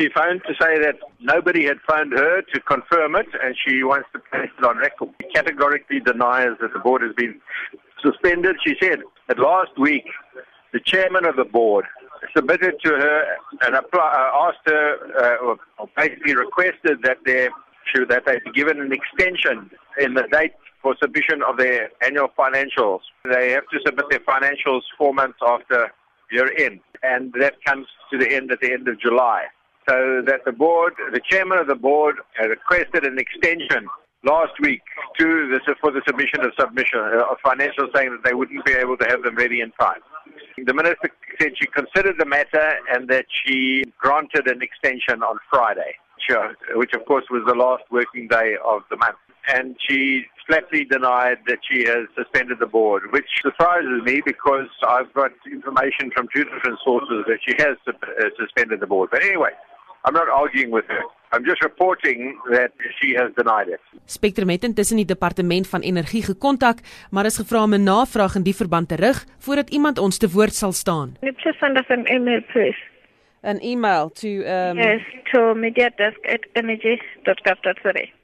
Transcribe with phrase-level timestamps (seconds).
[0.00, 4.08] she phoned to say that nobody had phoned her to confirm it and she wants
[4.12, 5.10] to place it on record.
[5.20, 7.40] She categorically denies that the board has been
[8.02, 8.56] suspended.
[8.64, 10.04] She said that last week
[10.72, 11.84] the chairman of the board
[12.34, 13.24] submitted to her
[13.62, 15.58] and uh, asked her, uh, or
[15.96, 17.48] basically requested that they
[18.08, 23.00] that they be given an extension in the date for submission of their annual financials.
[23.24, 25.92] They have to submit their financials four months after
[26.30, 29.46] year end, and that comes to the end at the end of July.
[29.90, 33.88] So that the board, the chairman of the board, requested an extension
[34.22, 34.82] last week
[35.18, 38.96] to for the submission of submission uh, of financials, saying that they wouldn't be able
[38.98, 39.98] to have them ready in time.
[40.64, 45.96] The minister said she considered the matter and that she granted an extension on Friday,
[46.74, 49.16] which of course was the last working day of the month.
[49.52, 55.12] And she flatly denied that she has suspended the board, which surprises me because I've
[55.14, 57.92] got information from two different sources that she has uh,
[58.38, 59.08] suspended the board.
[59.10, 59.50] But anyway,
[60.04, 61.04] I'm not arguing with her.
[61.32, 63.80] I'm just reporting that she has denied it.
[64.04, 66.78] Spectrum het intussen die departement van energie gekontak,
[67.10, 70.28] maar is gevra om 'n navraag in die verband te rig voordat iemand ons te
[70.28, 71.16] woord sal staan.
[71.20, 72.78] Just send us an email please.
[73.42, 78.19] An email to um Yes, to mediadesk@energy.gov.za.